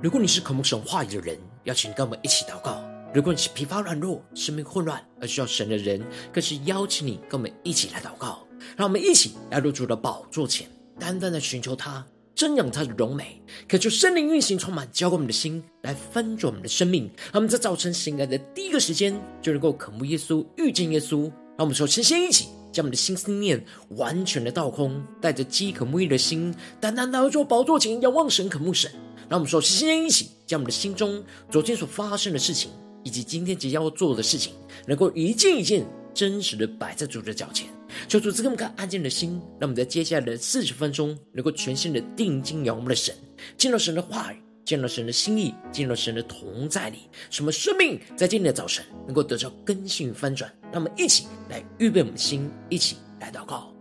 [0.00, 2.80] 如果你是渴慕神话语的人，邀请跟我们一起祷告；
[3.12, 6.00] 如果你是疲乏软弱、生命混乱而需要神的人，
[6.32, 8.46] 更是邀请你跟我们一起来祷告。
[8.76, 10.68] 让我们一起来入主的宝座前，
[11.00, 12.06] 单单的寻求他，
[12.36, 17.10] 瞻仰他的荣美，渴求圣灵运行充满，浇灌我们的心，来翻转我们的生命。
[17.32, 21.22] 让我们在早晨醒来的第一个时间，就能够渴慕耶稣、遇见耶稣。
[21.56, 23.60] 让我们说，先先一起将我们的心思念
[23.96, 28.88] 完全的倒空，带着饥渴沐浴的心，单单的坐宝座前，仰望神、渴慕神。
[29.28, 32.70] 让我们说，先一起将我们的心中昨天所发生的事情，
[33.04, 34.54] 以及今天即将要做的事情，
[34.86, 37.68] 能够一件一件真实的摆在主的脚前，
[38.08, 43.14] 求主赐给我们个安静的心，让我们在接下来的四十分钟，能够全心的定睛仰望我们的神，
[43.56, 46.98] 见到神的话语，见到神的心意，见到神的同在里，
[47.30, 50.50] 什么生命在今天的早晨能够得到更新翻转。
[50.72, 53.77] 让我们一起来预备我们的心，一起来祷告。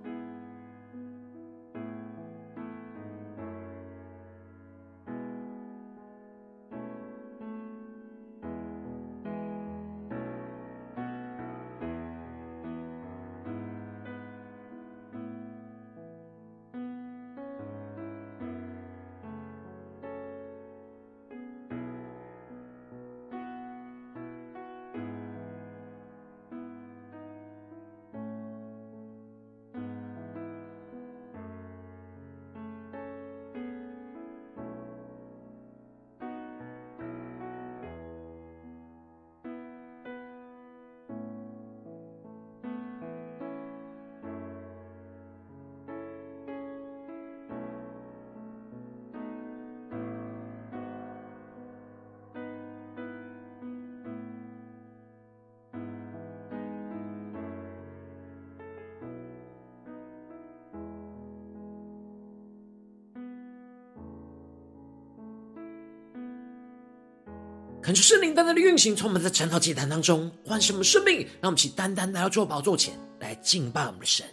[67.88, 74.26] 恳求圣灵单单的运行，从我们在晨祷祭坛当中唤醒我们生命，让我们起单单来到主宝座前来敬拜我们的神。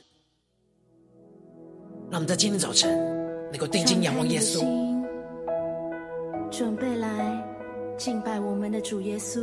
[2.10, 2.98] 让我们在今天早晨
[3.52, 4.58] 能够定睛仰望耶稣，
[6.50, 7.46] 准备来
[7.96, 9.40] 敬拜我们的主耶稣。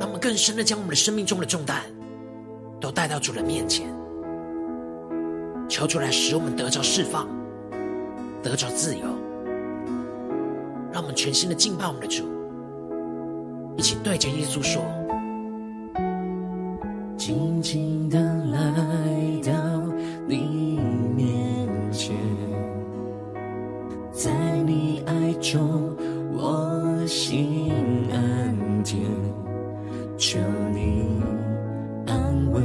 [0.00, 1.82] 让我们更深的将我们的生命中的重担
[2.80, 3.86] 都带到主的面前，
[5.68, 7.28] 求主来使我们得着释放，
[8.42, 9.25] 得着自由。
[10.96, 12.24] 让我们全心的敬拜我们的主，
[13.76, 14.82] 一起对着耶稣说
[17.18, 18.58] ：“静静的来
[19.44, 19.52] 到
[20.26, 20.80] 你
[21.14, 22.16] 面前，
[24.10, 24.32] 在
[24.64, 25.94] 你爱中
[26.32, 27.60] 我心
[28.10, 28.96] 安恬，
[30.16, 30.38] 求
[30.72, 31.20] 你
[32.06, 32.62] 安慰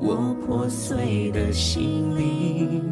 [0.00, 2.82] 我破碎的心灵，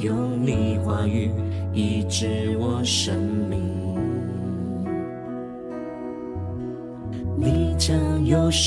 [0.00, 0.14] 用
[0.44, 1.30] 你话语。”
[1.74, 3.21] 医治我生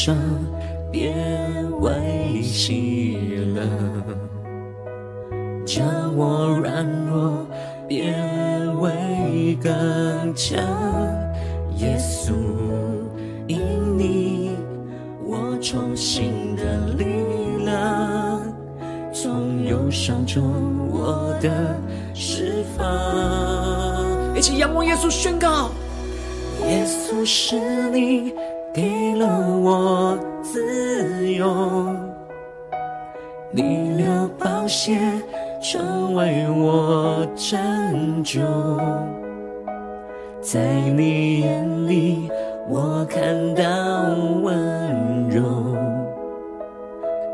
[0.05, 0.15] 伤
[0.91, 1.15] 变
[1.81, 3.17] 为喜
[3.55, 3.63] 乐，
[5.65, 7.43] 将我软弱
[7.87, 8.13] 变
[8.79, 9.73] 为刚
[10.35, 10.63] 强。
[11.77, 12.33] 耶稣，
[13.47, 13.57] 因
[13.97, 14.51] 你
[15.25, 17.05] 我重新的力
[17.65, 18.43] 量，
[19.11, 20.43] 从忧伤中
[20.87, 21.75] 我的。
[22.13, 25.71] 释放，一起仰望耶稣，宣告：
[26.67, 28.31] 耶稣是你
[28.73, 29.25] 给了
[29.63, 29.94] 我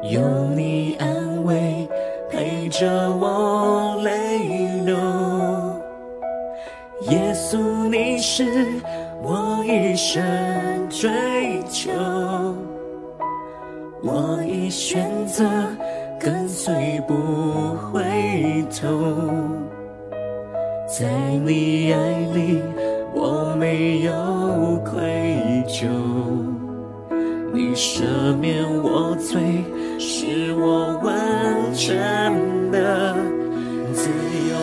[0.04, 0.20] 有
[0.56, 1.88] 你安慰
[2.30, 2.88] 陪着
[3.18, 4.40] 我泪
[4.84, 4.96] 流。
[7.12, 8.44] 耶稣，你是
[9.22, 10.20] 我一生
[10.90, 11.10] 追
[11.70, 11.92] 求，
[14.02, 15.46] 我已选择
[16.20, 17.14] 跟随不
[17.92, 18.02] 回
[18.72, 18.88] 头，
[20.88, 21.08] 在
[21.46, 22.60] 你爱里
[23.14, 24.12] 我没有
[24.84, 25.88] 愧疚，
[27.54, 29.40] 你赦免我罪，
[30.02, 31.14] 是我完
[31.76, 31.96] 全
[32.72, 33.16] 的
[33.94, 34.10] 自
[34.50, 34.58] 由。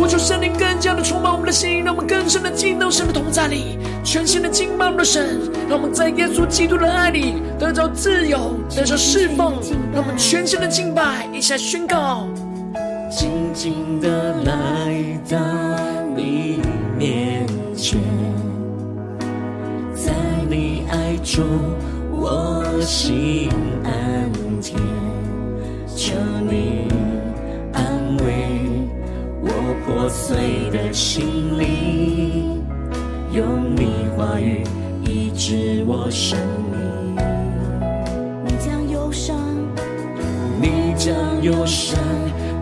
[0.00, 5.38] 我求圣灵更加的充满我们的心，让我们更深的进到神的同在里，全新的敬拜我们的神，
[5.68, 9.52] 让我们在耶稣基督的爱里得到自由，得到释放，
[9.92, 12.26] 让我们全新的敬拜，一起来宣告，
[13.10, 15.38] 静静的来到
[16.16, 16.60] 你
[16.96, 17.46] 面
[17.76, 18.00] 前，
[19.94, 20.14] 在
[20.48, 21.44] 你爱中
[22.10, 23.50] 我心
[23.84, 24.76] 安恬，
[25.96, 26.14] 求
[26.48, 26.88] 你
[27.72, 28.26] 安慰
[29.42, 29.48] 我。
[29.86, 32.62] 破碎的心灵，
[33.32, 34.62] 用你话语
[35.02, 36.38] 医治我生
[36.70, 37.16] 命。
[38.44, 39.34] 你将忧伤，
[40.60, 41.98] 你将忧伤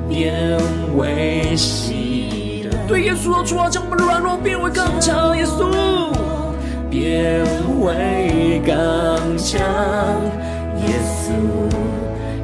[0.09, 0.57] 变
[0.97, 2.71] 为喜乐。
[2.87, 5.37] 对耶稣说出啊，将我们的软弱变为刚强。
[5.37, 5.69] 耶稣
[6.89, 7.45] 变
[7.81, 9.61] 为刚强。
[10.89, 11.33] 耶稣。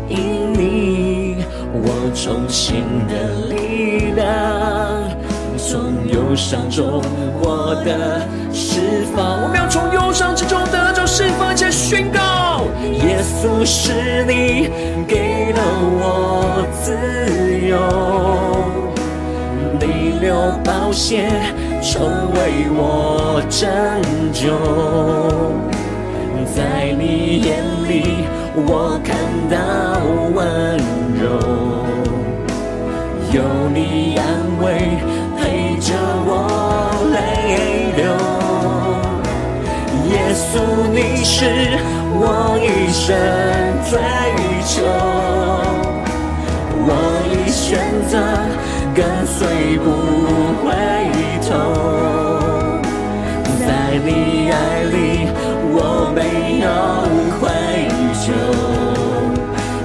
[0.09, 1.37] 因你，
[1.73, 3.13] 我重新的
[3.49, 4.27] 力量，
[5.57, 7.01] 从忧伤中
[7.41, 8.21] 获得
[8.53, 9.43] 释放。
[9.43, 14.69] 我们要从忧伤之中得着释放，且宣告：耶稣是你
[15.09, 15.63] 给了
[15.99, 16.93] 我自
[17.67, 17.79] 由，
[19.81, 21.31] 你流宝血
[21.81, 22.03] 成
[22.35, 23.71] 为我拯
[24.33, 24.53] 救，
[26.55, 28.27] 在你眼里。
[28.55, 29.17] 我看
[29.49, 29.57] 到
[30.35, 30.39] 温
[31.17, 31.25] 柔，
[33.33, 33.37] 有
[33.73, 34.23] 你安
[34.61, 34.65] 慰，
[35.39, 35.41] 陪
[35.81, 35.89] 着
[36.27, 36.31] 我
[37.15, 37.17] 泪
[37.97, 38.01] 流。
[40.11, 40.53] 耶稣，
[40.93, 41.35] 你是
[42.15, 42.23] 我
[42.61, 43.03] 一生
[43.89, 43.93] 追
[44.67, 44.85] 求，
[46.85, 46.89] 我
[47.33, 47.61] 已选
[48.07, 48.13] 择
[48.95, 49.41] 跟随
[49.79, 49.87] 不
[50.63, 50.69] 回
[51.49, 51.51] 头，
[53.67, 53.67] 在
[54.05, 54.09] 你
[54.51, 54.95] 爱里
[55.73, 56.69] 我没有
[57.39, 57.49] 愧。
[58.23, 58.31] 疚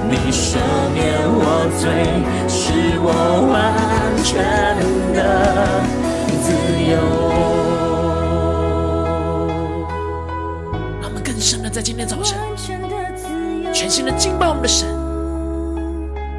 [0.08, 0.56] 你赦
[0.94, 0.96] 免
[1.26, 1.84] 我罪，
[2.46, 3.04] 使我
[3.50, 3.56] 完
[4.22, 4.30] 全
[5.12, 5.18] 的
[6.40, 6.46] 自
[6.88, 6.92] 由。
[11.00, 12.38] 让我们更深的在今天早晨，
[13.74, 14.86] 全新的敬拜我们的神，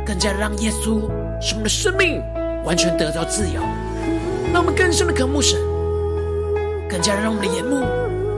[0.06, 1.02] 更加让耶稣
[1.42, 2.24] 使我们的生命
[2.64, 3.62] 完全得到自由。
[4.54, 5.60] 让我们更深的渴慕神，
[6.90, 7.84] 更加让我们的眼目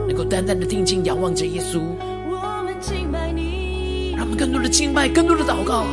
[0.06, 1.80] 能够单单的定睛仰望着耶稣。
[4.16, 5.84] 让我们更多的敬拜，更多的祷告，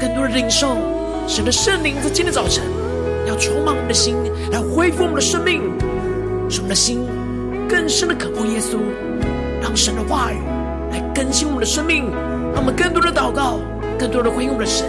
[0.00, 0.76] 更多的领受
[1.26, 2.64] 神的圣灵，在今天早晨
[3.26, 4.16] 要充满我们的心，
[4.50, 5.60] 来恢复我们的生命，
[6.48, 7.00] 使我们的心
[7.68, 8.78] 更深的渴慕耶稣，
[9.60, 10.36] 让神的话语
[10.90, 12.04] 来更新我们的生命，
[12.52, 13.58] 让我们更多的祷告，
[13.98, 14.86] 更多的回应我们的神。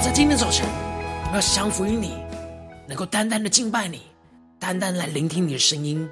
[0.00, 0.66] 在今天早晨，
[1.30, 2.14] 我要降服于你，
[2.86, 4.02] 能够单单的敬拜你，
[4.58, 6.06] 单单来聆听你的声音。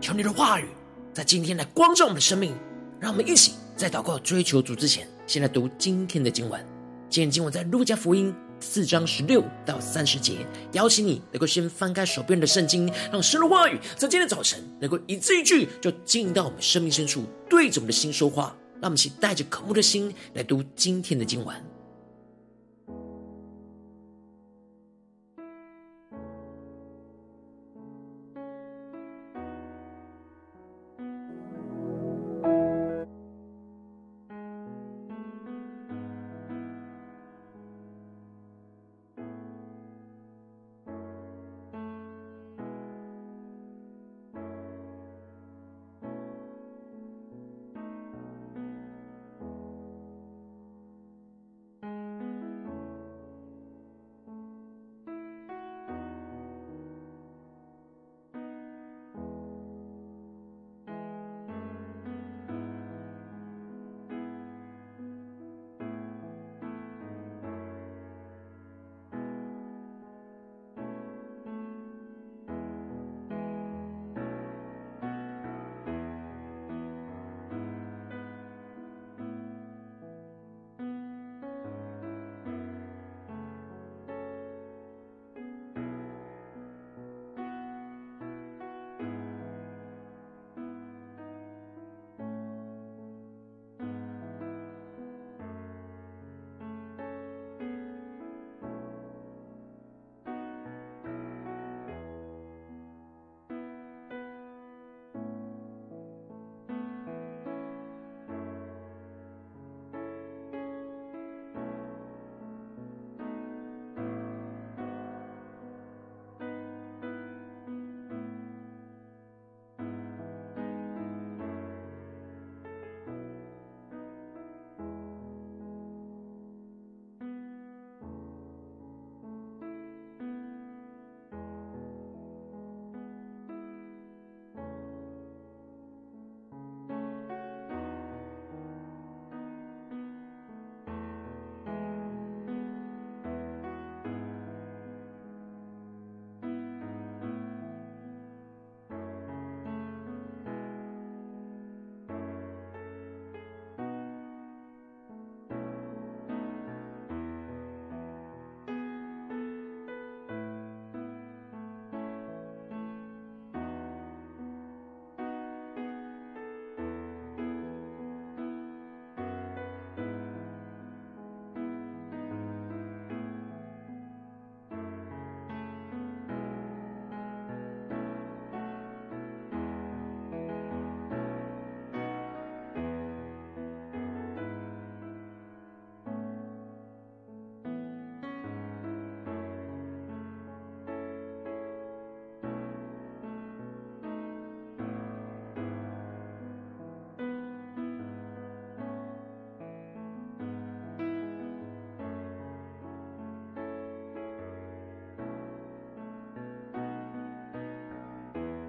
[0.00, 0.64] 求你的话语
[1.12, 2.54] 在今天来光照我们的生命，
[2.98, 6.58] 让我们一起在祷告追求主之前，先来读今天的经文。
[7.10, 10.38] 今天经文在路加福音四章十六到三十节。
[10.72, 18.56] 邀请你能够先翻开手边的圣经，让神的话语在今天早晨能够一字一句就进到我们生命深处，对着我们的心说话。
[18.80, 21.54] 让我们一起带着渴慕的心来读今天的经文。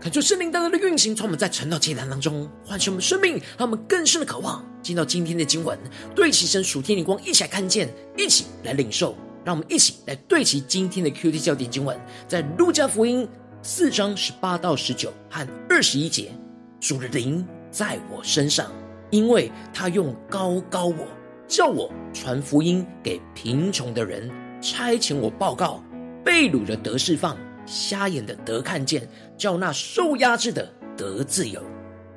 [0.09, 5.77] 恳求圣灵大大的运行，从我们在晨祷祭坛当中唤醒我们生命，让我们更深的渴望进到今天的经文，
[6.15, 7.87] 对齐神属天灵光，一起来看见，
[8.17, 9.15] 一起来领受。
[9.45, 11.95] 让我们一起来对齐今天的 QT 焦点经文，
[12.27, 13.27] 在路加福音
[13.61, 16.31] 四章十八到十九和二十一节，
[16.79, 18.71] 主的灵在我身上，
[19.11, 21.07] 因为他用高高我，
[21.47, 24.27] 叫我传福音给贫穷的人，
[24.59, 25.83] 差遣我报告
[26.25, 27.37] 被掳的得释放。
[27.69, 29.07] 瞎眼的得看见，
[29.37, 31.61] 叫那受压制的得自由，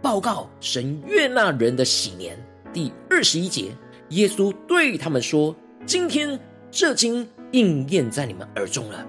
[0.01, 2.35] 报告神悦纳人的喜年。
[2.73, 3.71] 第二十一节，
[4.09, 5.55] 耶稣对他们说
[5.85, 6.41] ：“今天
[6.71, 9.07] 这经应验在你们耳中了。”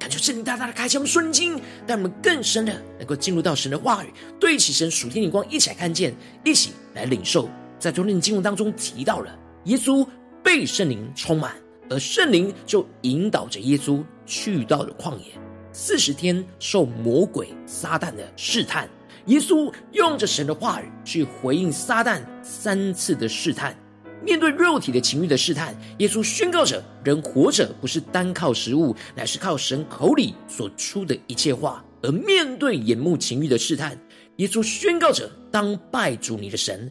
[0.00, 6.12] 感觉圣灵大大的开启我们顺经，让我们更深的能够进入到神的话语，对齐神属天灵光，一起来看见，
[6.44, 7.48] 一起来领受。
[7.78, 10.06] 在昨天的经文当中提到了耶稣
[10.42, 11.54] 被圣灵充满，
[11.88, 15.26] 而圣灵就引导着耶稣去到了旷野。
[15.76, 18.88] 四十天受魔鬼撒旦的试探，
[19.26, 23.76] 耶稣用着神的话语去回应撒旦三次的试探。
[24.22, 31.84] 面对肉体的情欲的试探，耶稣宣告着：人活着不是单靠食物，乃是靠神口里所出的一切话。
[32.02, 33.98] 而面对眼目情欲的试探，
[34.36, 36.88] 耶稣宣告着：当拜主你的神，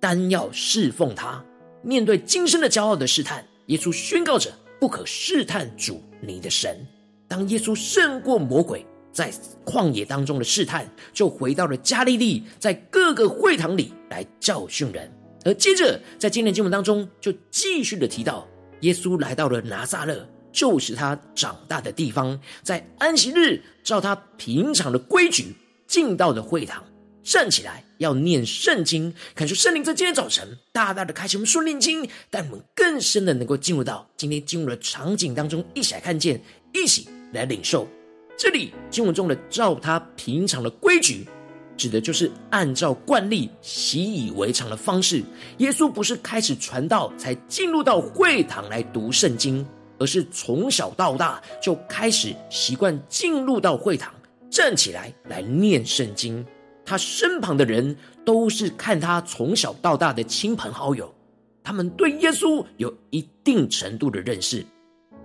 [0.00, 1.42] 单要侍奉他。
[1.80, 6.84] 面对今生的骄傲的试探，耶稣宣告着：不可试探主你的神。
[7.28, 9.32] 当耶稣胜过魔鬼，在
[9.64, 15.10] 旷野当中的试探，就回到了加利利，在各个会堂里来教训人。
[15.44, 18.46] 而接着在今天经文当中，就继续的提到，
[18.80, 25.54] 耶稣来到了拿撒勒，就是他长大的地方，在安息日，照他平常的规矩，
[25.86, 26.84] 进到了会堂，
[27.22, 29.14] 站起来要念圣经。
[29.34, 36.40] 恳求圣灵在今天早晨大大的开启我们顺念经，带我们更深的能够进入到今天进入的场景当中，一起来看见，
[36.72, 37.08] 一起。
[37.32, 37.86] 来领受，
[38.36, 41.26] 这里经文中的照他平常的规矩，
[41.76, 45.22] 指的就是按照惯例习以为常的方式。
[45.58, 49.66] 耶稣不是开始传道才进入到会堂来读圣经，
[49.98, 54.12] 而是从小到大就开始习惯进入到会堂，
[54.50, 56.44] 站起来来念圣经。
[56.84, 61.12] 他身旁的人都是看他从小到大的亲朋好友，
[61.64, 64.64] 他们对耶稣有一定程度的认识。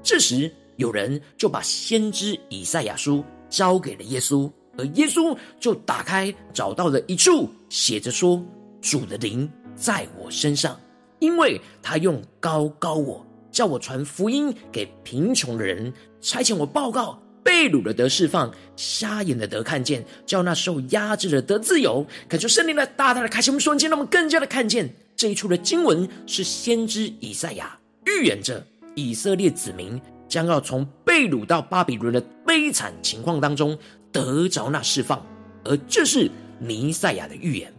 [0.01, 8.43] 这时，有人就把先知以赛亚书交给了耶稣，而耶稣就打开，找到了一处写着说
[8.81, 10.79] ：“主的灵在我身上，
[11.19, 30.01] 因为他用膏膏我，叫我传福音给贫穷的人，差遣我报告被掳的得释放，瞎眼的得看见，叫那受压制的得自由。”恳求圣灵的大大的开启我们双眼，让我们更加的看见这一处的经文是先知以赛亚预言着以色列子民。
[30.31, 33.77] 将要从被掳到巴比伦的悲惨情况当中
[34.13, 35.21] 得着那释放，
[35.65, 37.71] 而这是弥赛亚的预言。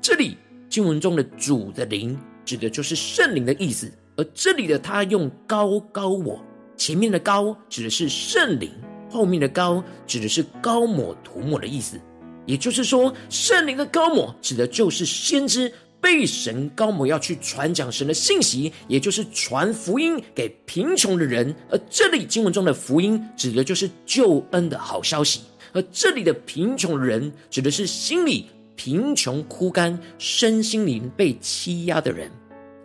[0.00, 0.38] 这里
[0.70, 6.42] 经文中的主的灵指的就是圣灵的意思，而这里的他用高高我，
[6.78, 8.70] 前面的高指的是圣灵，
[9.10, 12.00] 后面的高指的是高抹涂抹的意思。
[12.46, 15.70] 也就是说，圣灵的高抹指的就是先知。
[16.00, 21.54] 被神高某要去传讲神的信息，也就是传福音给贫穷的人。
[21.70, 25.40] 而这里经文中的福音，指的就是救恩的好消息。
[25.72, 32.30] 而这里的贫穷人，指的是心里贫穷枯干、身心灵被欺压的人。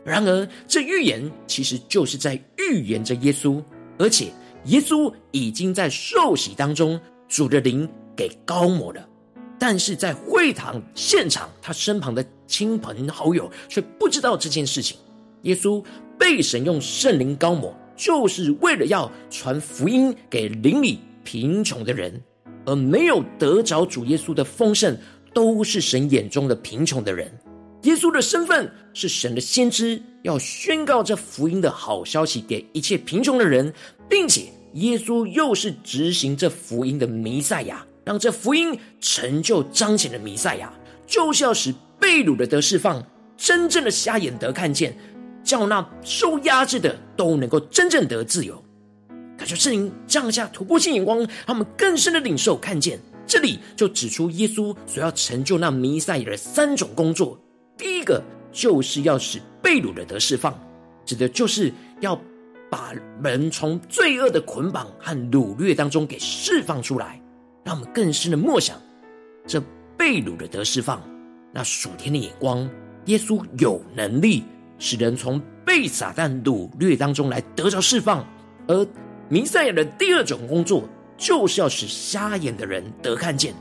[0.03, 3.63] 然而，这预言其实就是在预言着耶稣，
[3.97, 4.27] 而且
[4.65, 9.07] 耶稣已经在受洗当中，主的灵给高某了。
[9.65, 14.97] 但是在会堂现场，他身旁的亲朋好友却不知道这件事情。
[15.43, 15.81] 耶稣
[16.19, 22.21] 被神用圣灵膏抹，就是为了要传福音给邻里贫穷的人，
[22.65, 24.97] 而没有得着主耶稣的丰盛，
[25.33, 27.31] 都是神眼中的贫穷的人。
[27.83, 33.73] 耶稣的身份是神的先知，要宣告这福音的好消息给一切贫穷的人，
[34.09, 34.41] 并且
[34.73, 37.87] 耶稣又是执行这福音的弥赛亚。
[38.05, 40.71] 让这福音成就彰显的弥赛亚，
[41.07, 43.05] 就是要使被掳的得释放，
[43.37, 44.95] 真正的瞎眼得看见，
[45.43, 48.61] 叫那受压制的都能够真正得自由。
[49.37, 52.99] 感谢圣灵降下突破性眼光，他们更深的领受看见。
[53.25, 57.39] 这里就指出耶稣所要成就那弥赛亚的三种工作。
[57.77, 60.53] 第一个就是要使被掳的得释放，
[61.05, 62.19] 指的就是要
[62.69, 62.93] 把
[63.23, 67.19] 人从罪恶的捆绑和掳掠当中给释放出来。
[67.63, 68.79] 让我们更深的默想，
[69.47, 69.61] 这
[69.97, 71.01] 被掳的得释放，
[71.51, 72.69] 那属天的眼光，
[73.05, 74.43] 耶稣有能力
[74.77, 78.25] 使人从被撒旦掳掠当中来得着释放。
[78.67, 78.87] 而
[79.29, 83.53] 弥赛亚的第二种工作，就是要使瞎眼的人得看见。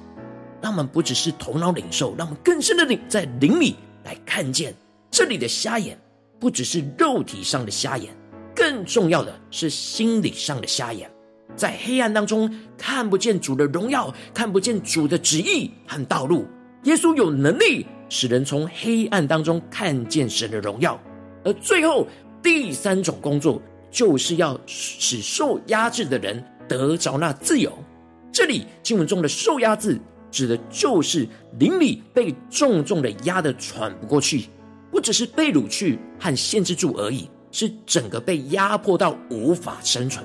[0.61, 4.73] 让我们不只是头脑领受，让我们更深的领在灵里来看见
[5.11, 5.99] 这里的瞎眼，
[6.39, 8.15] 不只是肉体上的瞎眼，
[8.55, 11.11] 更重要的是心理上的瞎眼，
[11.57, 16.47] 在黑暗当中看不见主的荣耀，看不见主的旨意和道路。
[16.85, 21.01] 耶稣有能力使人从黑暗当中看见神的荣耀，
[21.45, 22.07] 而最后
[22.43, 27.73] 第三种工作就是要使受压制的人得着那自由。
[28.33, 31.29] 这里经文中的“受压”制，指的就是
[31.59, 34.49] 灵里被重重的压得喘不过气，
[34.91, 40.25] 不只是被掳去和限制住而已，是整个被压迫到无法生存。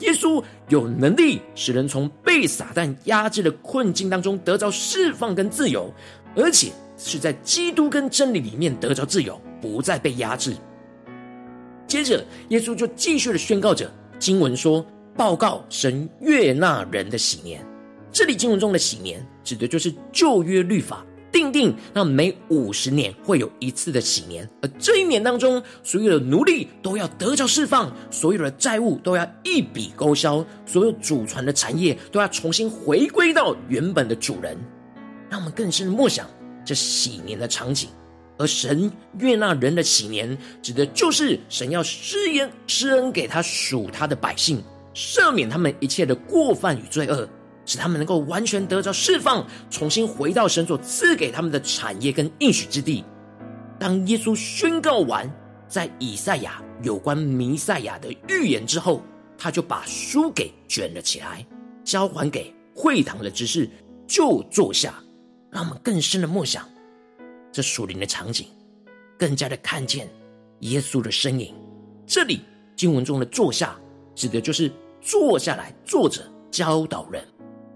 [0.00, 5.92] 耶稣有能力使人从被撒旦压制的困境当中得着释放跟自由，
[6.34, 10.56] 而且是在基督跟真理里面得着自由，不再被压制。
[11.86, 14.84] 接着，耶稣就继续的宣告着经文说
[15.16, 17.64] ：“报告神悦纳人的喜年。”
[18.10, 21.04] 这里经文中的喜年，指的就是旧约律法。
[21.34, 34.56] 定定，那每五十年会有一次的喜年，而这一年当中，所有的奴隶都要得着释放，所有的债务都要一笔勾销，所有祖传的产业都要重新回归到原本的主人。
[35.28, 36.24] 让我们更深的默想
[36.64, 37.88] 这喜年的场景，
[38.38, 44.62] 而神悦纳人的喜年，指的就是神要施恩施恩给他属他的百姓，
[44.94, 47.28] 赦免他们一切的过犯与罪恶。
[47.66, 53.04] 使他们能够完全得着释放，重新回到神所赐给他们的产业跟应许之地。
[53.78, 55.30] 当耶稣宣告完
[55.68, 59.02] 在以赛亚有关弥赛亚的预言之后，
[59.36, 61.44] 他就把书给卷了起来，
[61.84, 63.68] 交还给会堂的执事，
[64.06, 64.94] 就坐下。
[65.50, 66.68] 让我们更深的默想
[67.52, 68.48] 这属灵的场景，
[69.16, 70.08] 更加的看见
[70.60, 71.54] 耶稣的身影。
[72.06, 72.40] 这里
[72.74, 73.76] 经文中的坐下，
[74.16, 77.24] 指的就是坐下来坐着教导人。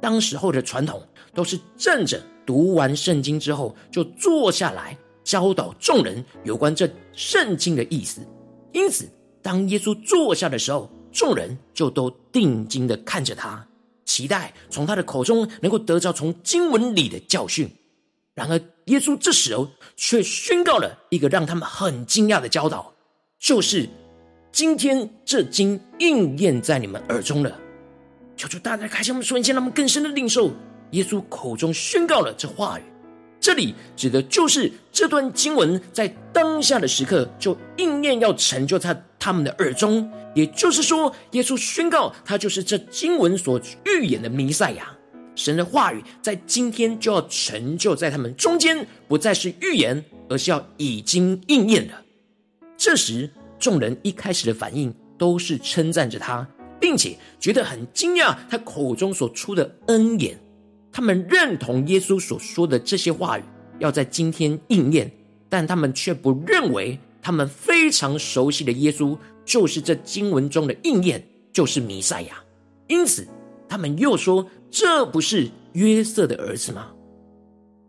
[0.01, 1.03] 当时候的传统
[1.35, 8.21] 都是站着读完圣经之后，就坐下来教导众人有关这圣经的意思。
[8.73, 9.09] 因此，
[9.43, 13.67] 当耶稣坐下的时候，众人就都定睛的看着他，
[14.05, 17.69] 期待从他的口中能够得到从经文里的教训。
[18.35, 22.93] 然而，耶稣这时候却宣告了一个让他们很惊讶的教导，
[23.41, 23.89] 就是
[24.53, 27.59] 今天这经应验在你们耳中了。
[28.39, 30.53] 求主大大开启我们属灵眼睛，让我们更深的领受
[30.93, 32.83] 耶稣口中宣告了这话语。
[33.41, 40.09] 这里指的就是这段经文在当下的时刻就应验，要成就在他们的耳中。
[40.37, 44.97] 也就是说，耶稣宣告他就是这经文所预言的弥赛亚。
[45.35, 52.03] 神的话语在今天就要成就在他们中间，不再是预言，而是要已经应验了。
[52.77, 56.47] 这时，众人一开始的反应都是称赞着他。
[56.81, 60.39] 并且觉得很惊讶，他口中所出的恩言，
[60.93, 63.43] 他们认同耶稣所说的这些话语
[63.79, 65.11] 要在今天应验，
[65.49, 72.43] 但他们却不认为他们非常熟悉的耶稣就是这经文中的应验，就是弥赛亚。
[72.87, 73.27] 因此，
[73.69, 76.91] 他们又说：“这不是约瑟的儿子吗？”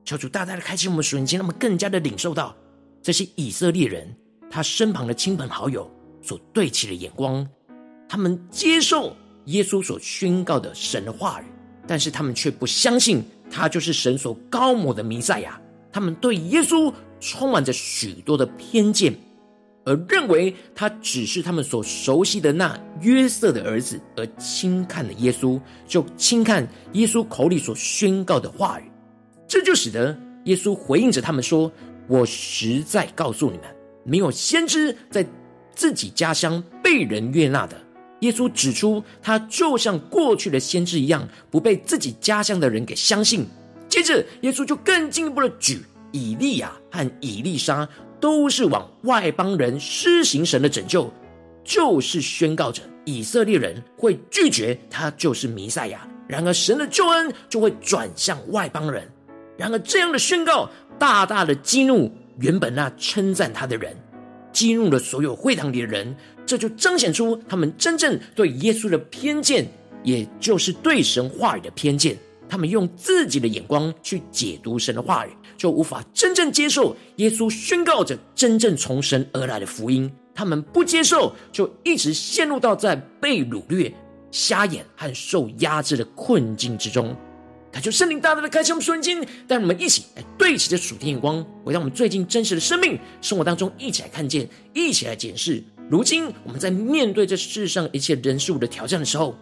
[0.03, 2.55] 求主大大的开启我们属灵眼睛，让我们更加的领受到
[3.01, 4.13] 这些以色列人
[4.49, 5.89] 他身旁的亲朋好友
[6.21, 7.47] 所对齐的眼光。
[8.09, 11.45] 他们接受耶稣所宣告的神的话语，
[11.85, 15.61] 但是他们却不相信他就是神所高抹的弥赛亚。
[15.91, 19.15] 他们对耶稣充满着许多的偏见，
[19.85, 28.83] 而认为他只是他们所熟悉的那约瑟的儿子，而轻看了耶稣，就轻看耶稣口里所宣告的话语。
[29.47, 31.71] 这就使得耶稣回应着他们说
[32.07, 33.65] ：“我实在告诉你们，
[34.03, 35.25] 没有先知在
[35.75, 37.79] 自己家乡被人悦纳的。”
[38.19, 43.47] 耶稣指出，他就像过去的先知一样，不被自己家乡的人给相信。
[43.87, 47.87] 接着，耶稣就更进一步的举以利亚和以利沙，
[48.19, 51.11] 都是往外邦人施行神的拯救，
[51.63, 56.07] 就是宣告着以色列人会拒绝他就是弥赛亚。
[56.27, 59.09] 然而，神的救恩就会转向外邦人。
[59.57, 63.95] 然而，这样的宣告大大的激怒原本那称赞他的人，
[64.51, 66.15] 激怒了所有会堂里的人。
[66.49, 69.63] 这就彰显出他们真正对耶稣的偏见，
[70.03, 72.17] 也就是对神话语的偏见。
[72.49, 80.11] 他们用自己的眼光去解读神的话语，就无法真正接受耶稣宣告着真正从神而来的福音。
[80.33, 83.93] 他们不接受，就一直陷入到在被掳掠、
[84.31, 87.15] 瞎眼和受压制的困境之中。
[87.71, 95.63] 他就圣灵大大的开启我们属灵眼睛，带我们一起来对齐着属天眼光，回到我们最近真实的生命生活当中，一起来看见，一起来检视。
[95.89, 99.35] 如今我们在面对这世上一切人事物的挑战的时候，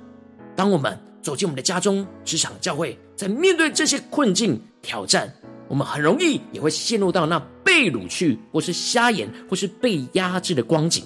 [0.55, 5.29] 当我们走进我们的家中、职场、教会，在面对这些困境、挑战，
[5.67, 11.03] 我们很容易也会陷入到那被掳去，或是瞎眼，或是被压制的光景。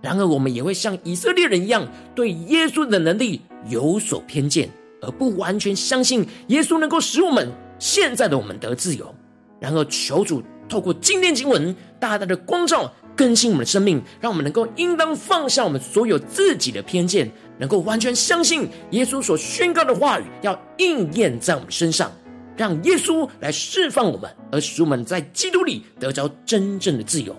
[0.00, 4.70] 然而，我们也会像以色列人一样，对耶稣的能力有所偏见，
[5.02, 9.12] 而不完全相信耶稣能够使我们现在的我们得自由。
[9.58, 22.12] 然而，求主透过今天经文大大的光照，更新我们的生命，让我们能够应当放下我们所有自己的偏见，能够完全相信耶稣所宣告的话语要应验在我们身上，
[22.56, 27.34] 让耶稣来释放我们，而使我们在基督里得着真正的自由。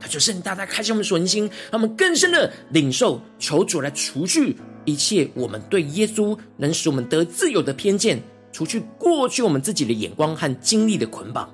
[0.00, 8.22] 他就圣大大开启我们属灵心，让我们更深的领受，求主来除去一切我们对耶稣能使我们得自由的偏见，
[8.52, 11.50] 除去过去我们自己的眼光和经历的捆绑，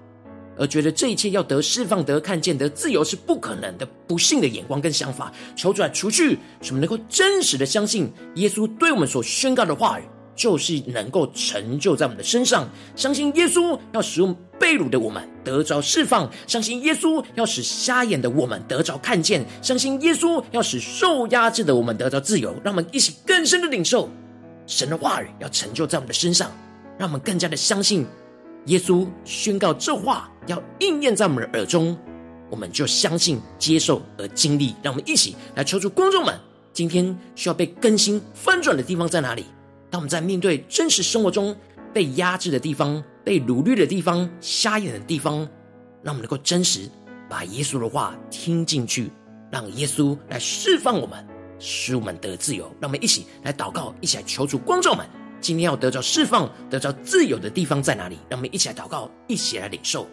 [0.61, 10.03] 而觉得这一切要得释放、得看见、得自由是不可能的不信的眼光跟想法，求主来除去，使我们能够真实的相信耶稣对我们所宣告的话语。
[10.37, 22.55] 就是能够成就在我们的身上，相信耶稣要使用被掳的我们得着释放，相信耶稣要使瞎眼的我们得着看见，相信耶稣要使受压制的我们得着自由。
[22.65, 24.09] 让我们一起更深的领受
[24.67, 26.51] 神的话语要成就在我们的身上，
[26.97, 28.07] 让我们更加的相信
[28.67, 31.97] 耶稣宣告这话要应验在我们的耳中，
[32.51, 34.75] 我们就相信、接受而经历。
[34.83, 36.39] 让我们一起来求助观众们，
[36.73, 39.47] 今天需要被更新翻转的地方在哪里？
[39.91, 41.57] 当我们在面对真实生活中
[41.93, 45.39] 被压制的地方、被掳掠的地方、瞎眼的地方，
[46.03, 46.89] 让我们能够真实
[47.29, 49.11] 把耶稣的话听进去，
[49.51, 51.27] 让耶稣来释放我们，
[51.59, 52.65] 使我们得自由。
[52.79, 55.05] 让我们一起来祷告，一起来求主观众们，
[55.41, 58.19] 今天要得着释放、得着自由的地方在哪里？
[58.29, 60.07] 让我们一起来祷告，一起来领受。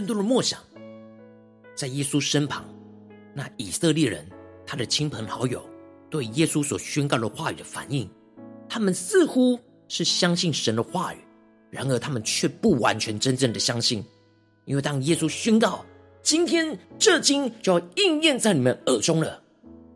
[0.00, 0.58] 更多的默想，
[1.76, 2.64] 在耶稣身旁，
[3.34, 4.26] 那以色列人
[4.66, 5.62] 他的亲朋好友
[6.08, 8.08] 对耶稣所宣告的话语的反应，
[8.66, 11.18] 他们似乎是相信神的话语，
[11.68, 14.02] 然而他们却不完全真正的相信，
[14.64, 15.84] 因为当耶稣宣告
[16.22, 19.38] 今天这经就要应验在你们耳中了，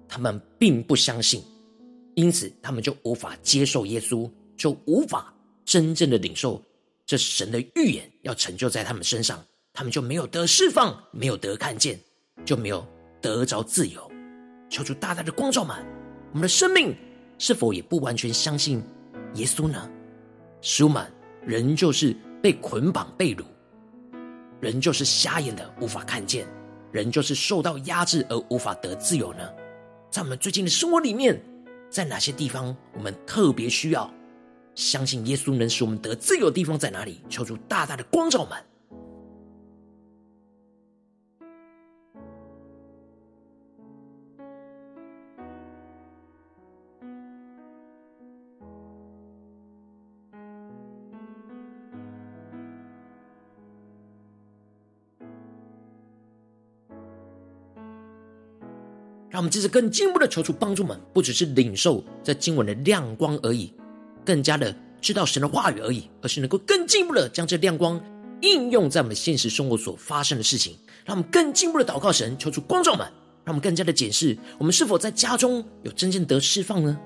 [0.06, 1.42] 他们并不相信，
[2.14, 6.62] 因此他们就无法接受耶稣，就无法真正的领受
[7.06, 9.42] 这神的预言要成就在他们身上。
[9.76, 11.98] 他们就没有得释放，没有得看见，
[12.44, 12.86] 就没有
[13.20, 14.08] 得着自由。
[14.70, 15.84] 求主大大的光照们，
[16.30, 16.96] 我们的生命
[17.38, 18.80] 是否也不完全相信
[19.34, 19.90] 耶稣呢？
[20.60, 21.04] 使我们
[21.44, 23.42] 仍旧是被捆绑、被掳，
[24.60, 26.46] 仍旧是瞎眼的，无法看见，
[26.92, 29.40] 仍旧是受到压制而无法得自由呢？
[30.08, 31.42] 在我们最近的生活里面，
[31.90, 34.08] 在哪些地方我们特别需要
[34.76, 37.20] 相信耶稣能使我们得自由的地方在哪里？
[37.28, 38.56] 求主大大的光照们。
[59.34, 63.72] 让我们接着更进一步的求主帮助们，不只是领受这经文的亮光而已，
[64.24, 68.00] 更加的知道神的话语而已，而是能够更进一步的将这亮光
[68.42, 70.76] 应用在我们现实生活所发生的事情。
[71.04, 73.00] 让我们更进一步的祷告神，求出光照们，
[73.44, 76.96] 让我们更加的检视我们是否在家中有真正得释放呢？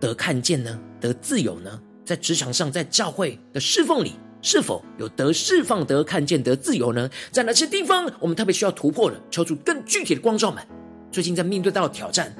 [0.00, 0.80] 得看见呢？
[1.02, 1.78] 得自由呢？
[2.02, 7.10] 在职场上，在教会的侍奉里，是否有得释放、得看见、得自由呢？
[7.30, 9.20] 在哪些地方我们特别需要突破的？
[9.30, 10.66] 求出更具体的光照们。
[11.12, 12.34] 最近在面对到挑战，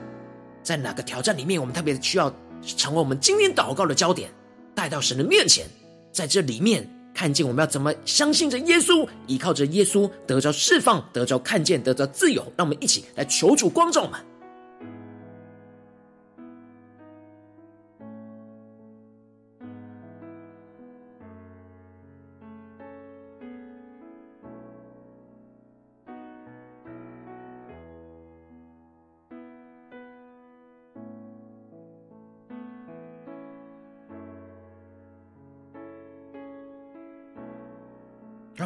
[0.62, 4.30] 在哪个挑战里面，我们特别需要成为我们今天祷告的焦点，
[4.74, 5.66] 带到神的面前，
[6.10, 12.42] 在这里面看见我们要怎么相信着耶稣，依靠着耶稣得着释放，得着看见，得着自由。
[12.56, 14.04] 让我们一起来求主光照。
[14.04, 14.18] 我们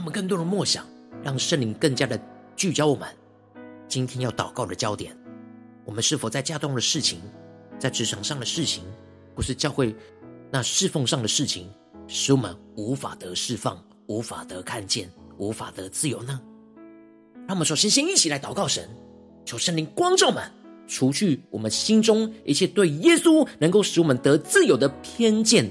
[0.06, 0.86] 我们更多的默想，
[1.20, 2.16] 让圣灵更加的
[2.54, 3.08] 聚焦我们
[3.88, 5.12] 今天要祷告的焦点。
[5.84, 7.18] 我们是否在家中的事情，
[7.76, 8.84] 在职场上的事情，
[9.34, 9.92] 或是教会
[10.48, 11.68] 那侍奉上的事情，
[12.06, 16.40] 使我们无法得释放，无法得看见，无法得自由呢？
[17.48, 18.88] 让我们首先先一起来祷告神，
[19.44, 20.48] 求圣灵光照我们，
[20.86, 25.68] 除去我们心中一切对耶稣能够使我们得自由的偏见，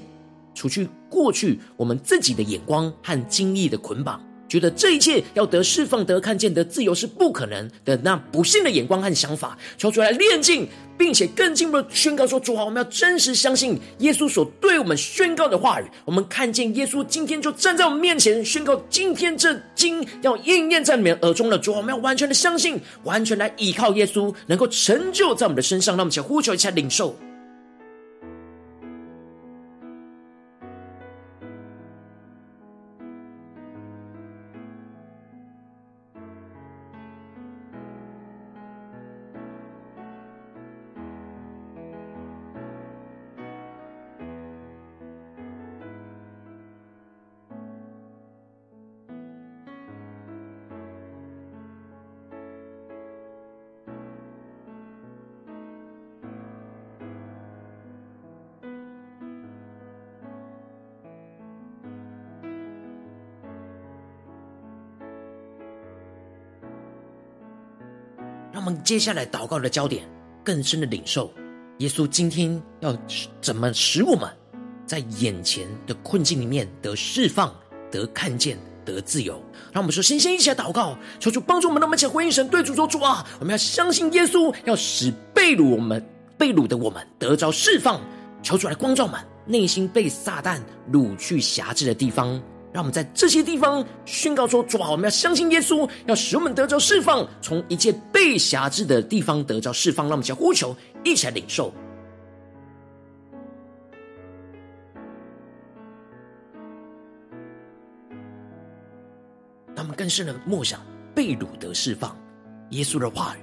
[0.56, 4.20] 除去过去我们自己的眼光和经历的捆绑。
[4.48, 15.86] 觉得这一切要得释放、得看见、得自由是不可能的，那不幸的眼光和想法，求主来炼净，并且更进一步的宣告说：主啊，我们要真实相信耶稣所对我们宣告的话语。
[16.06, 21.58] 我们看见耶稣今天就站在我们面前，宣告今天这经要应验在你们耳中了。
[21.58, 25.98] 主啊，我们要完全的相信，完全来依靠耶稣，能够成就在我们的身上。
[25.98, 27.18] 让我们一起呼求一下领受。
[68.86, 70.08] 接下来祷告的焦点，
[70.44, 71.34] 更深的领受
[71.80, 72.96] 耶稣今天要
[73.42, 74.30] 怎么使我们
[74.86, 77.52] 在眼前的困境里面得释放、
[77.90, 79.44] 得看见、得自由。
[79.74, 88.00] 让我们说，先先一起来祷告，求主帮助我们，让我们回应神，对主说：主啊，我们要相信耶稣，要使被掳我们、被掳的我们得着释放。
[88.44, 90.60] 求主来光照我们内心被撒旦
[90.94, 92.40] 掳去辖制的地方。
[92.76, 100.08] 让我们在这些地方宣告说：主啊，我们要相信耶稣，要使我们得着释放，从一切被辖制的地方得着释放。
[100.08, 101.74] 让我们一起呼求，一起来领受。
[109.74, 110.82] 让我们更深的默想
[111.16, 112.14] 被掳得释放，
[112.72, 113.40] 耶稣的话语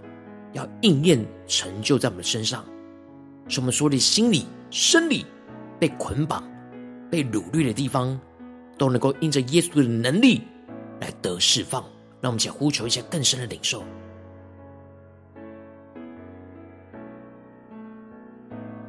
[0.53, 2.63] 要应验成就在我们身上，
[3.49, 5.25] 使我们所有的心理、生理
[5.81, 6.47] 被捆绑、
[7.11, 8.21] 被掳掠的地方。
[8.83, 10.43] 都能够因着耶稣的能力
[11.01, 11.85] 来得释放，
[12.21, 13.85] 让我们一起呼求一些更深的领受。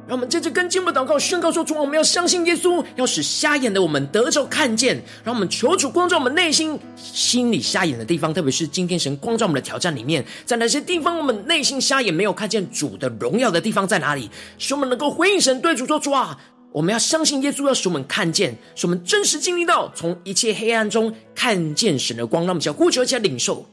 [0.08, 5.00] 让我们接着跟进步祷告，宣告说：主，我们要相信耶稣，要使瞎眼的我们得着看见。
[5.22, 14.28] 让我们求主光照我们内心、心里瞎眼的地方，特别是今天神光照我们的挑战里面，在哪些地方我们内心瞎眼，没有看见主的荣耀的地方在哪里？
[14.58, 16.36] 使我们能够回应神，对主说：主啊。
[16.74, 22.42] 我们要相信耶稣，要使我们看见，使我们真实经历到从一切黑暗中看见神的光。
[22.42, 23.64] 让我们想呼求，一起来领受。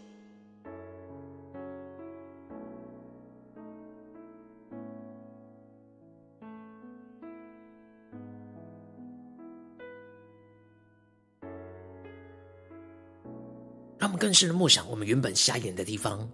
[13.97, 16.29] 让我们更深的默想我们原本瞎眼的地方。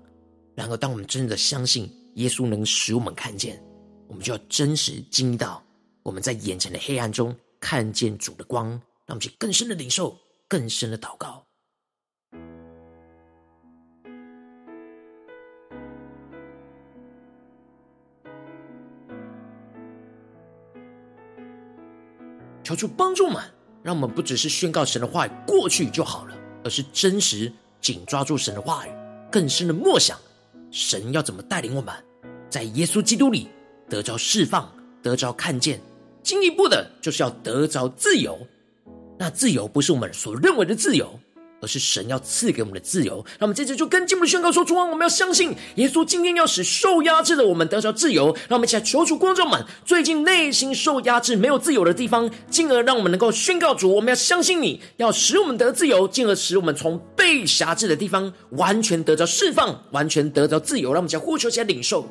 [0.53, 3.57] 然后，当我们真的相信耶稣能使我们看见，
[4.09, 5.63] 我们就要真实经历到。
[6.07, 10.17] 我们在眼前的黑暗中看见主的光，让我们去更深的领受，
[10.47, 11.43] 更深的祷告。
[22.63, 23.43] 求主帮助我们，
[23.83, 28.91] 让我们不只是宣告神的话语过去就好了，而是真实紧抓住神的话语，
[29.29, 30.17] 更深的默想
[30.71, 31.93] 神要怎么带领我们，
[32.49, 33.49] 在耶稣基督里
[33.89, 35.81] 得着释放，得着看见。
[36.27, 38.37] 进一步的，就是要得着自由。
[39.17, 41.17] 那自由不是我们所认为的自由，
[41.61, 43.25] 而是神要赐给我们的自由。
[43.39, 48.35] 那我们接着就跟进一步宣告说：主啊，我们要相信耶稣今天要使受压制的我们得着自由。
[48.49, 60.91] 让我们一起来求主观众们最近内心受压制、没有自由的地方，进而让我们能够宣告主：我们要相信你，要使我们得自由，进而使我们从被辖制的地方完全得着释放，完全得着自由。
[60.91, 62.05] 让我们一起来呼求起来领受。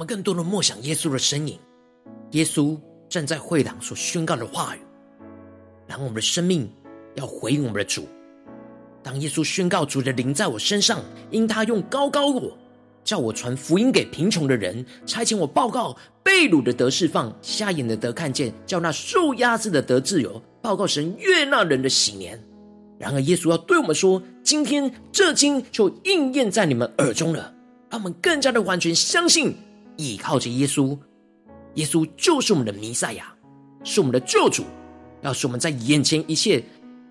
[0.00, 1.58] 我们更多的默想耶稣的身影，
[2.30, 2.74] 耶稣
[3.06, 4.80] 站在会堂所宣告的话语，
[5.86, 6.66] 然后我们的生命
[7.16, 8.08] 要回应我们的主。
[9.02, 12.56] 当耶稣宣告主的灵在我身上，因他用高高我，
[13.04, 22.42] 叫我传福音给贫穷的人，差遣我报告被掳的得释放，瞎眼的得看见，叫那受压制的得自由，报告神悦纳人的喜年。
[22.98, 27.52] 然而耶稣要对我们说：今天这经就应验在你们耳中了，
[27.90, 29.54] 让我们更加的完全相信，
[30.00, 30.98] 倚靠着耶稣。
[31.74, 33.32] 耶稣就是我们的弥赛亚，
[33.84, 34.64] 是我们的救主，
[35.22, 36.64] 要使我们在眼前一切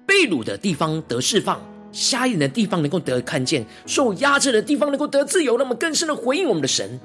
[0.06, 1.62] 被掳的地方得释放。
[1.92, 7.00] 瞎眼的地方能够得看见，受压制的地方能够得自由，让我们更深的回应我们的神。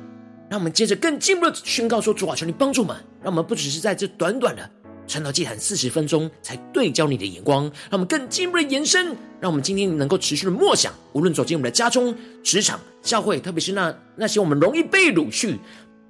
[0.50, 4.70] 让我们接着更进一步的宣告说：“主啊，求你帮助我们，让我们不只是在这短短的
[5.06, 9.06] 传到祭坛四十分钟才对焦你的眼光，让我们更进一步的延伸，
[9.40, 15.58] 让我们今天能够持续的默想，无论走进我们的家中、职场、教会，特别是那那些我们容易被掳去。”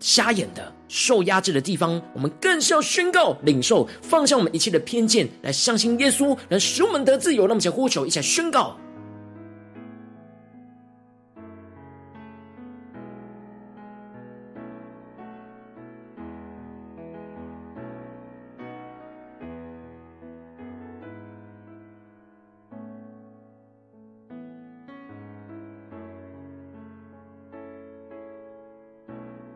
[0.00, 7.48] 瞎眼的、受压制的地方，我们更是要宣告、领受，放下我们一切的偏见，来相信耶稣，能使我们得自由。
[7.48, 8.76] 那么，想呼求，一起来宣告。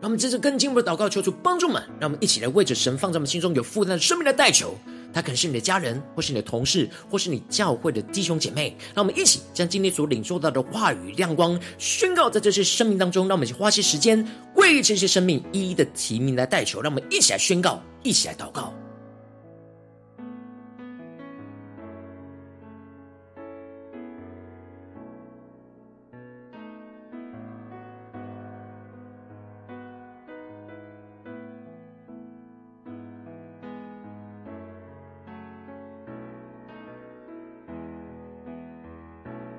[0.08, 1.82] 我们这次更进一步的祷告，求主帮助们。
[2.00, 4.74] 让我们一起来为着神放在我们心中有负担的生命来代求。
[5.12, 8.74] 他可能是你的家人，或是你的同事，或是你教会的弟兄姐妹。
[8.94, 13.28] 让我们一起将今天所领受到的话语亮光宣告在这些生命当中。
[13.28, 16.80] 让我们一起花些时间为这些生命一一的提名来代求。
[16.80, 18.72] 让我们一起来宣告，一起来祷告。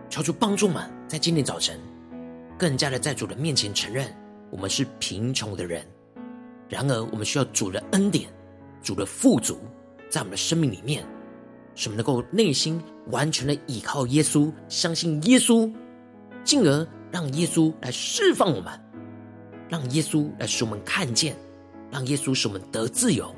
[0.09, 1.79] 求主帮助我们，在今天早晨，
[2.57, 4.11] 更加的在主的面前承认
[4.49, 5.85] 我们是贫穷的人。
[6.67, 8.27] 然而，我们需要主的恩典、
[8.81, 9.59] 主的富足，
[10.09, 11.05] 在我们的生命里面，
[11.75, 15.71] 使我们能够内心完全的依靠耶稣，相信耶稣，
[16.43, 18.73] 进而让耶稣来释放我们，
[19.69, 21.35] 让耶稣来使我们看见，
[21.91, 23.31] 让耶稣使我们得自由，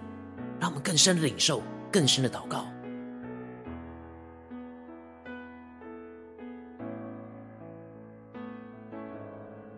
[0.57, 2.65] 让我们更深的领受，更深的祷告。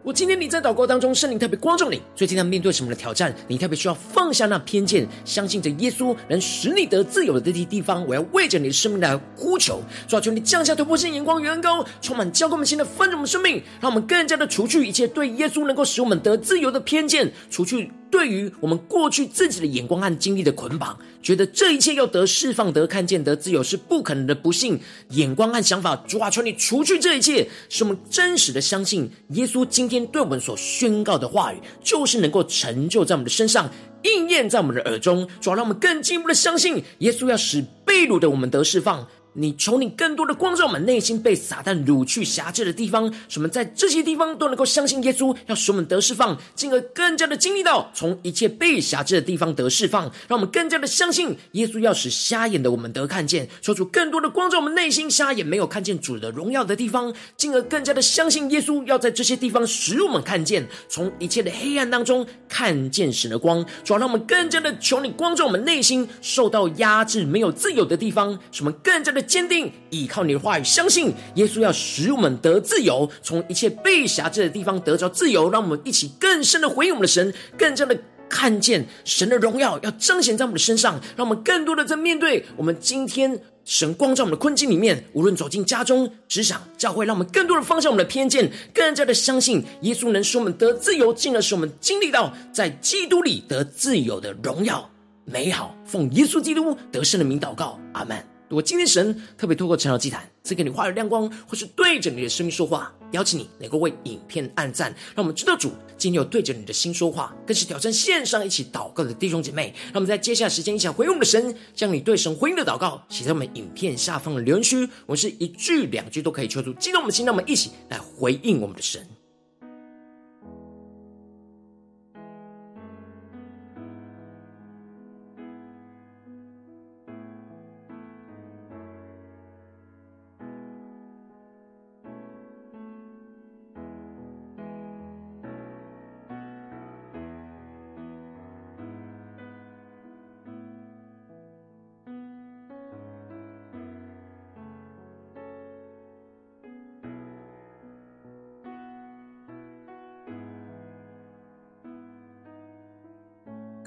[0.05, 3.33] 我今天你在祷告当中，圣灵特别光照你，最近在面对什么的挑战？
[3.47, 8.05] 你特别需要放下那偏见，相信着耶稣能使你得自由的这些地方。
[8.05, 17.89] 我要为着你的生命来呼求，主啊，求你降下突破性眼光与恩膏，充满教给我们新的丰盛的生命，让我们更加的除去一切对耶稣能够使我们得自由的偏见，除去。
[18.13, 33.67] 对于我们过去自己的眼光和经历的捆绑，觉得这一切要得释放、得看见、得自由是不可能的不幸眼光和想法，主啊，求你除去这一切，使我们真实的相信耶稣今天对我们所宣告的话语，就是能够成就在我们的身上，
[34.03, 35.27] 应验在我们的耳中。
[35.41, 39.07] 主要，让我们更进一步的相信，耶稣要使被掳的我们得释放。
[39.33, 69.22] 你求你更多的光照我们内心被撒旦掳去辖制的地方，什么在这些地方都能够相信耶稣，要使我们得释放，进而更加的经历到从一切被辖制的地方得释放，让我们更加的相信耶稣要使瞎眼的我们得看见，求主更多的光照我们内心瞎眼没有看见主的荣耀的地方，进而更加的相信耶稣要在这些地方使我们看见，从一切的黑暗当中看见神的光，主要让我们更加的求你光照我们内心受到压制没有自由的地方，什么更加的。
[69.23, 75.49] 坚定依靠你的话语，相信耶稣要使我们得自由，从一切被辖制的地方得着自由。
[75.49, 77.97] 让我们一起更深的回应我们的神，更加的
[78.29, 80.99] 看见神的荣耀要彰显在我们的身上。
[81.15, 94.89] 让我们更多的在面对我们今天神光照我们的困境里面，无论走进家中、职场、教会，让我们更多的放下我们的偏见，更加的相信耶稣能使我们得自由，进而使我们经历到在基督里得自由的荣耀
[95.25, 95.75] 美好。
[95.85, 98.32] 奉耶稣基督得胜的名祷告，阿门。
[98.53, 109.73] 如果今天神特别透过晨祷祭坛赐给你话语亮光，或是对着你的生命说话，邀请你能够为影片按赞，让我们知道主今天有对着你的心说话，更是挑战线上一起祷告的弟兄姐妹。
[109.85, 119.03] 让我们在接下来时间一起回应我们的神，将你对神回应的祷告写在我们影片下方的留言区，我们是一句两句都可以求助激动我们的心，让我们一起来回应我们的神。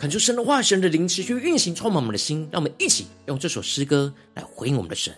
[0.07, 2.49] 恳求神的话，神的灵持续运行，充满我们的心。
[2.53, 5.13] 让我们一起用这首诗歌来回应我们的神，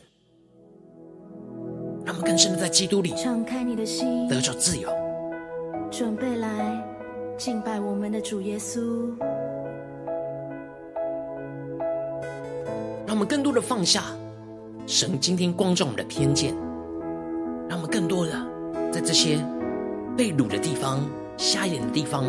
[2.07, 4.89] 让我们更深的在基督里敞开你的心，得着自由，
[5.91, 6.83] 准备来
[7.37, 8.81] 敬拜我们的主耶稣。
[13.07, 14.05] 让我们更多的放下
[14.87, 16.55] 神今天光照我们的偏见，
[17.69, 18.33] 让我们更多的
[18.91, 19.37] 在这些
[20.17, 22.25] 被掳的地方、瞎眼的地方、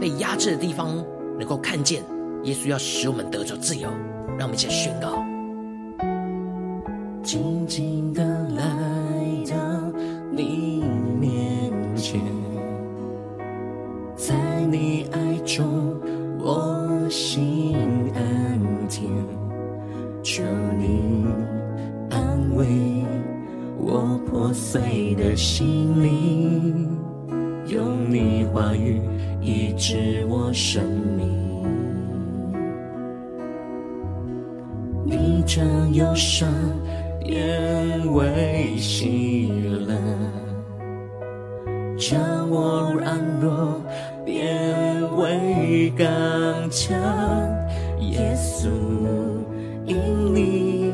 [0.00, 1.04] 被压制的地方。
[1.38, 2.02] 能够看见
[2.44, 3.88] 耶稣要使我们得着自由，
[4.38, 5.24] 让我们一起宣告：
[7.22, 8.43] 静静的
[35.46, 36.48] 将忧伤
[37.22, 39.52] 变为喜
[39.86, 39.94] 乐，
[41.98, 43.80] 将我软弱
[44.24, 46.06] 变为刚
[46.70, 46.96] 强。
[48.00, 48.68] 耶稣，
[49.84, 50.92] 因你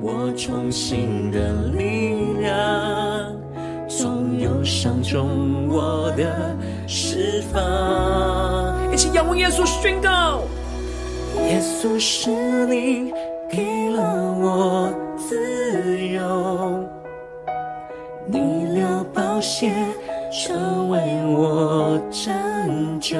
[0.00, 3.36] 我重新的力量，
[3.88, 6.56] 从忧伤中我的。
[6.86, 10.42] 释放，一起仰望耶稣宣告：
[11.48, 12.30] 耶稣是
[12.66, 13.10] 你
[14.46, 16.84] 我自由，
[18.26, 19.72] 你流宝血
[20.30, 23.16] 成为我拯救，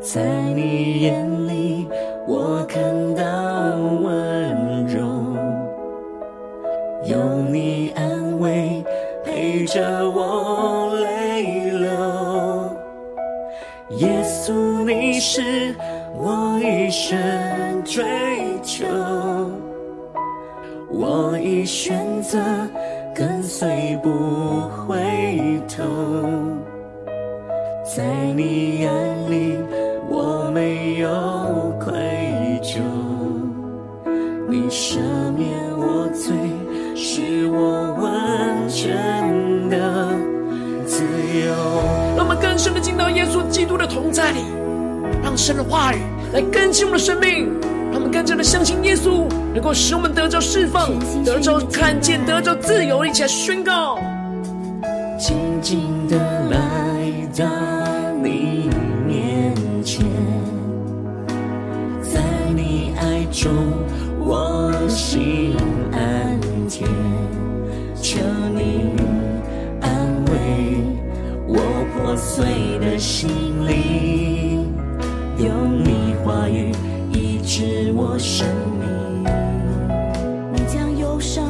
[0.00, 0.20] 在
[0.52, 1.86] 你眼里
[2.26, 2.82] 我看
[3.14, 3.22] 到
[4.02, 4.98] 温柔，
[7.04, 7.16] 有
[7.52, 8.84] 你安慰
[9.24, 11.88] 陪着我泪流。
[13.90, 14.70] 耶稣。
[14.82, 15.74] 你是
[16.16, 17.16] 我一生
[17.84, 18.02] 追
[18.62, 18.84] 求，
[21.02, 22.38] 我已选择
[23.14, 24.10] 跟随不
[24.86, 24.98] 回
[25.66, 25.82] 头，
[27.82, 28.04] 在
[28.36, 28.90] 你眼
[29.30, 29.56] 里
[30.10, 31.08] 我没有
[31.80, 31.90] 愧
[32.62, 32.80] 疚，
[34.46, 34.98] 你赦
[35.38, 35.48] 免
[35.78, 36.36] 我罪，
[36.94, 38.94] 是我完全
[39.70, 40.12] 的
[40.84, 41.54] 自由。
[42.14, 44.40] 让我们更深的进到耶稣基督的同在里。
[45.22, 45.98] 让神的话语
[46.34, 47.48] 来更新我们的生命，
[47.90, 50.90] 让我们更加的相信耶稣，能够使我们得着释放，
[51.24, 53.98] 得着看见，得着自由，一起来宣告。
[55.18, 56.16] 静静的
[56.48, 56.58] 来
[57.36, 57.44] 到
[58.22, 58.70] 你
[59.06, 59.52] 面
[59.84, 60.06] 前，
[62.00, 62.20] 在
[62.54, 63.52] 你爱中
[64.20, 65.54] 我心
[65.92, 66.84] 安恬，
[68.00, 68.18] 求
[68.54, 68.94] 你
[69.82, 69.90] 安
[70.26, 70.82] 慰
[71.46, 71.58] 我
[71.92, 73.28] 破碎的心
[78.20, 78.46] 生
[78.78, 79.24] 命，
[80.52, 81.42] 你将忧伤，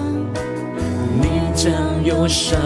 [1.21, 1.73] 你将
[2.05, 2.57] 忧伤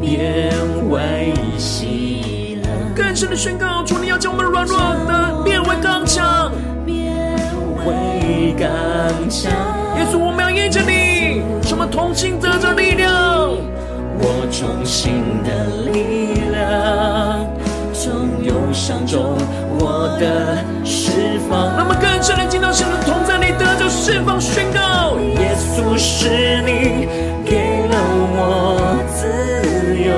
[0.00, 0.54] 变
[0.88, 2.68] 为喜乐。
[2.94, 4.78] 更深的宣告，主你要将我们软弱
[5.08, 6.52] 的变为刚强，
[6.86, 7.12] 变
[7.84, 8.68] 为刚
[9.28, 9.50] 强。
[9.96, 13.10] 耶稣，我们要依着你，什么同心得着力量，
[14.20, 17.44] 我重新的力量，
[17.92, 19.36] 从忧伤中。
[19.84, 23.21] 我的释放，那么更深的进到神的同，
[24.04, 25.16] 释放宣告。
[25.38, 27.06] 耶稣是你
[27.44, 27.94] 给了
[28.34, 29.22] 我自
[30.02, 30.10] 由，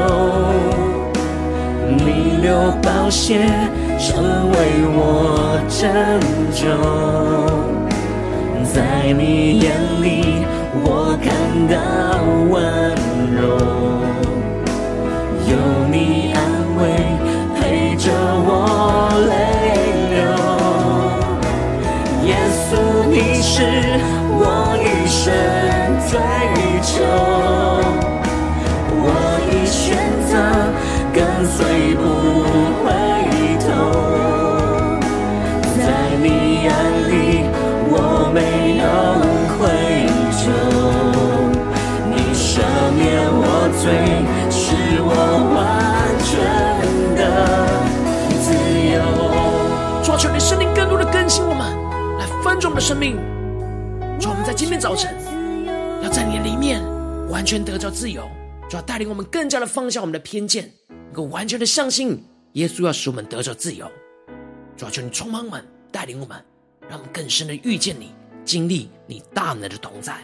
[1.98, 2.48] 你流
[2.82, 3.44] 宝血
[3.98, 4.56] 成为
[4.96, 5.82] 我拯
[6.50, 6.64] 救，
[8.72, 9.68] 在你眼
[10.02, 10.46] 里
[10.82, 11.28] 我看
[11.68, 11.76] 到
[12.48, 12.56] 完
[26.14, 26.20] 追
[26.80, 27.02] 求，
[29.02, 29.10] 我
[29.50, 29.98] 已选
[30.30, 30.32] 择
[31.12, 31.58] 跟随
[31.96, 32.02] 不
[32.84, 32.86] 回
[33.58, 33.66] 头，
[35.76, 35.82] 在
[36.22, 36.26] 你
[36.62, 36.70] 眼
[37.10, 37.12] 里
[37.90, 37.92] 我
[38.32, 38.38] 没
[38.78, 38.86] 有
[39.58, 39.58] 愧
[40.38, 40.40] 疚，
[42.08, 42.62] 你赦
[42.94, 43.02] 免
[43.34, 43.42] 我
[43.82, 43.82] 罪，
[44.52, 44.62] 是
[45.02, 45.10] 我
[45.50, 45.58] 完
[46.22, 46.30] 全
[47.16, 47.20] 的
[48.38, 48.46] 自
[48.94, 48.94] 由。
[50.04, 51.66] 主啊，求你圣灵更多的更新我们，
[52.20, 53.18] 来翻转我们的生命。
[54.20, 55.12] 求我们在今天早晨，
[56.44, 56.84] 里面
[57.30, 58.28] 完全得着自由，
[58.68, 62.22] 主要带领我们更加的放下我们的偏见，能够完全的相信
[62.52, 63.90] 耶稣要使我们得着自由。
[64.76, 66.38] 主要求你充满我们，带领我们，
[66.86, 68.12] 让我们更深的遇见你，
[68.44, 70.18] 经历你大能的同在。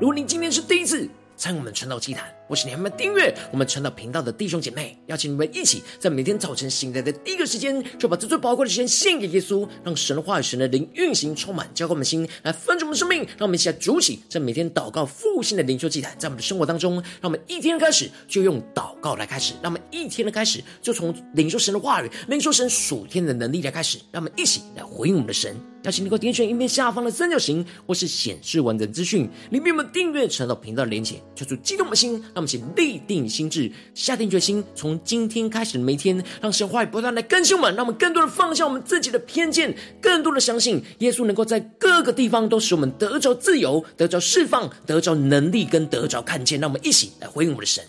[0.00, 13.20] 如果你今天是第一次参与我们传道祭坛，或是你还没订阅我们成了频道的弟兄姐妹，邀请你们一起在每天早晨醒来的第一个时间，就把这最宝贵的时间献给耶稣，让神的话语、神的灵运行充满，浇灌我们心，来分盛我们生命。
[13.38, 25.56] 让我们一起来筑起这每天祷告复兴的灵修祭坛，在我们的生活当中，让我们一天开始就用祷告来开始，让我们一天的开始就从领受神的话语、领受神属天的能力来开始，让我们一起来回应我们的神。
[25.82, 46.60] 邀请你给我点选影片下方的三角形，或是显示完整资讯里面有没有订阅传道频道的连结，求主激动的心，让我们一起立定心志，下定决心，从今天开始的每一天，让神话语不断来更新我们，让我们更多的放下我们自己的偏见，更多的相信耶稣能够在各个地方都使我们得着自由，得着释放，得着能力跟得着看见。
[46.60, 47.84] 让我们一起来回应我们的神。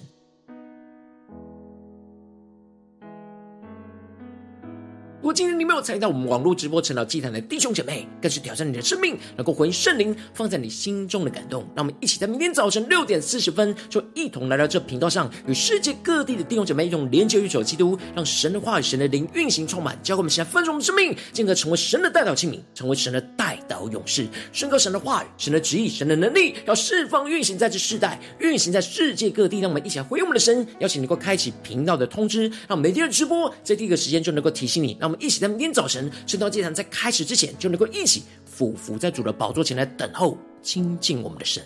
[5.24, 11.62] 如果今天你没有参与到我们网络直播成老祭坛的弟兄姐妹，更是挑战你的生命，能够回应圣灵放在你心中的感动。
[11.74, 29.62] 让我们一起在明天早晨六点四十分，就一同来到这频道上，与世界各地的弟兄姐妹用连接与主基督，让神的话语、神的灵运行充满，教会我们现在分盛的生命，进而成为神的代祷器皿，成为神的代祷勇士，宣告神的话语、神的旨意、神的能力，要释放运行在这世代，运行在世界各地。
[29.62, 34.98] 让我们一起来回应我们的神，邀请你能够开启频道的通知，让每天的直播在第一个时间就能够提醒你。
[35.00, 41.64] 让我们一起在明天早晨圣道祭坛在开始之前，就能够一起俯伏在主的宝座前来等候亲近我们的神。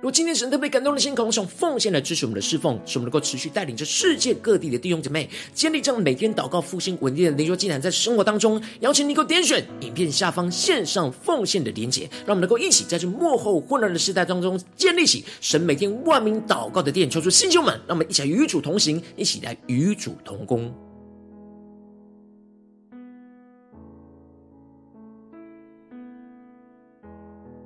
[0.00, 20.74] 如果今天神特别感动的心，渴望奉献来支持我们的侍奉，使我们能够持续带领着世界各地的弟兄姐妹，建立这样每天祷告复兴稳定的灵修祭坛，在生活当中，邀请你给我点选影片下方线上奉献的连结，让我们能够一起在这幕后混乱的时代当中，建立起神每天万名祷告的殿，求出弟兄们，让我们一起来与主同行，一起来与主同工。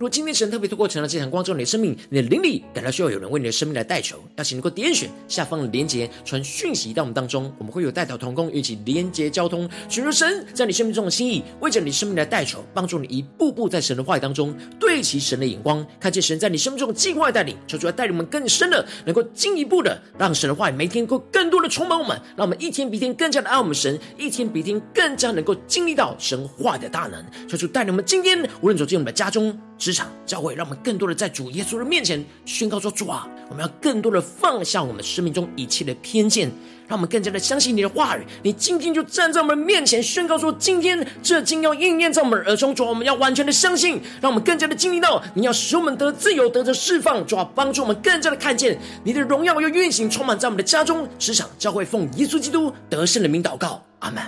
[0.04, 29.58] 如果今天神特别透过成了这场光照你的生命，你的灵里感到需要有人为你的生命来代求，邀请能够点选下方的连结，传讯息到我们当中，我们会有代祷同工，一起连结交通，寻求神在你生命中的心意，为着你生命来代求，帮助你一步步在神的话语当中对齐神的眼光，看见神在你生命中的计划带领，求主来带领我们更深的，能够进一步的让神的话语每天能够更多的充满我们，让我们一天比一天更加的爱我们神，一天比一天更加能够经历到神话的大能，求主带领我们今天无论走进我们的家中。
[29.76, 36.48] 职场教会，让我们更多的在主耶稣的面前宣告说：“主啊，我们要更多的放下我们生命中一切的偏见，
[36.86, 38.24] 让我们更加的相信你的话语。
[38.42, 42.74] 你今天就站在我们面前宣告说：今天这经要应验在我们耳中。
[42.74, 47.26] 主啊，我们要完全的相信，让我们更加的经历到你要使我们得自由，得着释放。
[47.26, 54.22] 主啊，帮助我们更加的看见你的荣耀要运行充满在我们的家中、职场、教会，奉耶稣基督得胜的名祷告，阿门。”